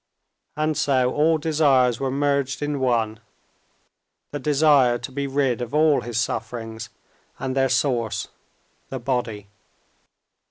And 0.57 0.75
so 0.75 1.13
all 1.13 1.37
desires 1.37 1.99
were 1.99 2.09
merged 2.09 2.63
in 2.63 2.79
one—the 2.79 3.19
desire 4.39 4.97
to 4.97 5.11
be 5.11 5.27
rid 5.27 5.61
of 5.61 5.75
all 5.75 6.01
his 6.01 6.19
sufferings 6.19 6.89
and 7.37 7.55
their 7.55 7.69
source, 7.69 8.27
the 8.89 8.97
body. 8.97 9.45